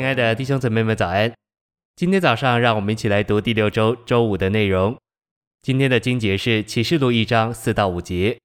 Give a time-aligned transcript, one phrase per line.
[0.00, 1.30] 亲爱的弟兄姊妹们，早安！
[1.94, 4.96] 今天早上，让我们一起来读第六周周五的内容。
[5.60, 8.38] 今天的经节是启示录一章四到五节。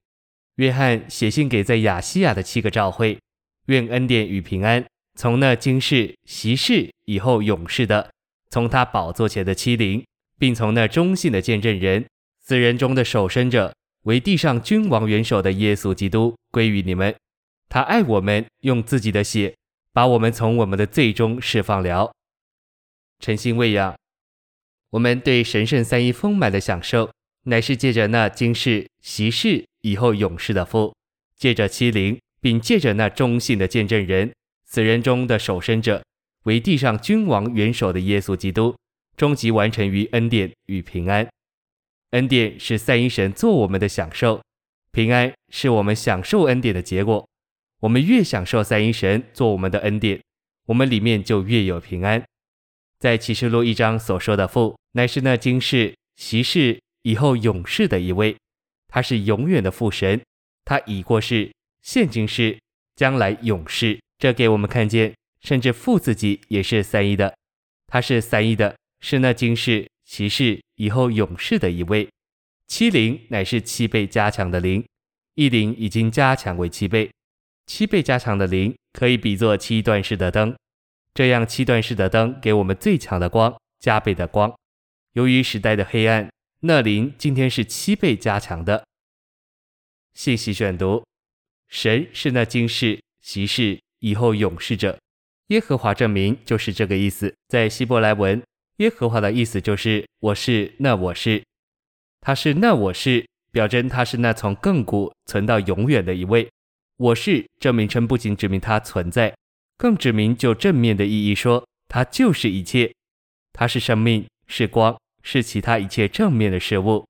[0.56, 3.18] 约翰写信给在亚细亚的七个教会，
[3.68, 4.84] 愿恩典与平安
[5.14, 8.10] 从那今世、昔世、以后永世的，
[8.50, 10.04] 从他宝座前的七灵，
[10.38, 12.04] 并从那忠信的见证人、
[12.42, 17.14] 死人中的守身者，为地上君王元首的耶稣基督归于你们。
[17.70, 19.54] 他爱我们，用自己的血。
[19.96, 22.12] 把我们从我们的罪中释放了，
[23.18, 23.96] 诚心喂养。
[24.90, 27.10] 我们对神圣三一丰满的享受，
[27.44, 30.94] 乃是借着那今世、昔世、以后永世的父，
[31.38, 34.34] 借着七灵，并借着那忠信的见证人、
[34.66, 36.04] 死人中的守身者，
[36.42, 38.76] 为地上君王元首的耶稣基督，
[39.16, 41.26] 终极完成于恩典与平安。
[42.10, 44.42] 恩典是三一神做我们的享受，
[44.92, 47.26] 平安是我们享受恩典的结果。
[47.80, 50.20] 我们越享受三一神做我们的恩典，
[50.66, 52.22] 我们里面就越有平安。
[52.98, 58.34] 在启示录一章所说的父，乃是那今世、昔世、以后永世的一位，
[58.88, 60.20] 他是永远的父神，
[60.64, 62.58] 他已过世，现今世，
[62.94, 64.00] 将来永世。
[64.18, 67.36] 这给我们看见，甚至父自己也是三一的，
[67.86, 72.08] 他是三一的，是那今世、昔世、以后永世的一位。
[72.66, 74.82] 七灵乃是七倍加强的灵，
[75.34, 77.10] 一灵已经加强为七倍。
[77.66, 80.56] 七倍加强的灵可以比作七段式的灯，
[81.12, 84.54] 这样七段式的灯给我们最强的光，加倍的光。
[85.12, 88.84] 由于时代的黑暗，那灵今天是七倍加强的。
[90.14, 91.04] 信息选读：
[91.68, 94.98] 神是那今世、昔世、以后永世者。
[95.48, 97.34] 耶和华这名就是这个意思。
[97.48, 98.42] 在希伯来文，
[98.78, 101.42] 耶和华的意思就是我是那我是，
[102.20, 106.48] 他是那我是，表征他是那从亘古存到永远的一位。
[106.98, 109.36] 我是这名称不仅指明它存在，
[109.76, 112.90] 更指明就正面的意义说，它就是一切。
[113.52, 117.06] 它是生命，是光，是其他一切正面的事物。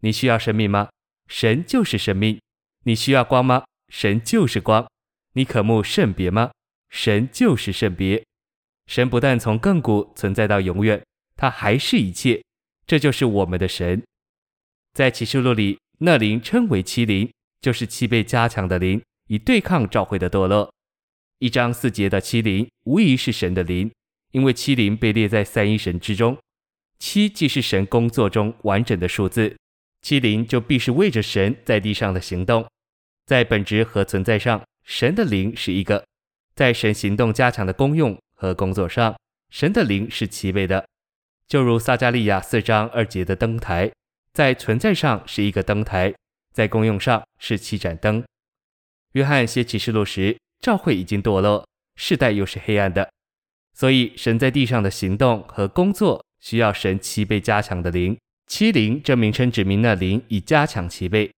[0.00, 0.88] 你需要生命吗？
[1.28, 2.40] 神就是生命。
[2.84, 3.64] 你需要光吗？
[3.88, 4.86] 神就是光。
[5.34, 6.50] 你渴慕圣别吗？
[6.88, 8.24] 神就是圣别。
[8.86, 11.04] 神不但从亘古存在到永远，
[11.36, 12.42] 他还是一切。
[12.86, 14.02] 这就是我们的神。
[14.94, 17.30] 在启示录里，那灵称为七灵，
[17.60, 19.02] 就是七倍加强的灵。
[19.26, 20.72] 以对抗召会的堕落。
[21.38, 23.92] 一章四节的七灵无疑是神的灵，
[24.32, 26.36] 因为七灵被列在三一神之中。
[26.98, 29.54] 七既是神工作中完整的数字，
[30.00, 32.66] 七灵就必是为着神在地上的行动。
[33.26, 36.02] 在本质和存在上，神的灵是一个；
[36.54, 39.14] 在神行动加强的功用和工作上，
[39.50, 40.86] 神的灵是齐备的。
[41.48, 43.92] 就如撒迦利亚四章二节的灯台，
[44.32, 46.14] 在存在上是一个灯台，
[46.52, 48.24] 在功用上是七盏灯。
[49.12, 53.10] 约翰写启示录时，教会已经堕落，世代又是黑暗的，
[53.74, 58.16] 所以神在地上的行动和工作需要神七倍加强的灵。
[58.46, 61.32] 七灵这名称指明那灵已加强七倍，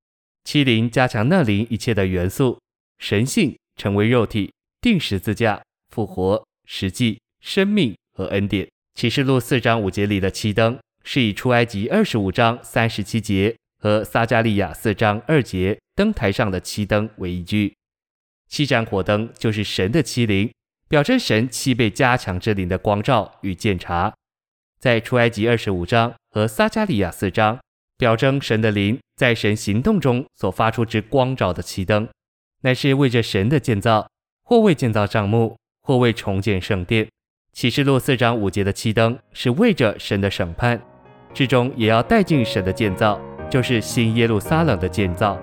[0.43, 2.59] 七灵加强那灵一切的元素，
[2.99, 4.51] 神性成为肉体，
[4.81, 8.67] 定十字架，复活，实际生命和恩典。
[8.95, 15.79] 启示录四章五节里的七灯，是以出埃及二十五章三十七节和撒迦利亚四章二节。
[15.95, 17.75] 灯台上的七灯为依据，
[18.47, 20.53] 七盏火灯就是神的七灵，
[20.87, 24.13] 表征神七倍加强之灵的光照与鉴察。
[24.79, 27.59] 在出埃及二十五章和撒迦利亚四章，
[27.97, 32.07] 表征神的灵在神行动中所发出之光照的七灯，
[32.61, 34.07] 乃是为着神的建造，
[34.43, 37.07] 或为建造帐幕，或为重建圣殿。
[37.53, 40.79] 启示录四章五节的七灯是为着神的审判，
[41.33, 45.37] 之中也要带进神的建造，就是新耶路撒冷的建造。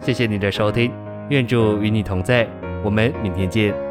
[0.00, 0.92] 谢谢你的收听，
[1.28, 2.46] 愿主与你同在，
[2.82, 3.81] 我们明天见。